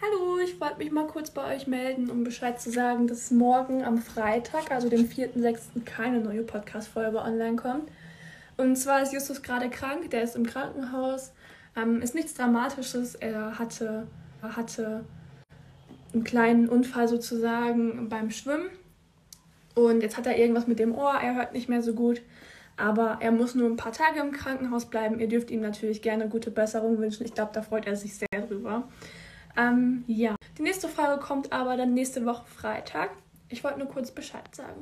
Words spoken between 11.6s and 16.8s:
Ähm, ist nichts Dramatisches, er hatte, er hatte einen kleinen